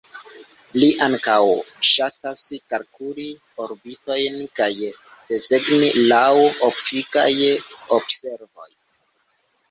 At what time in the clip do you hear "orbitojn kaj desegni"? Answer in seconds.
3.65-5.91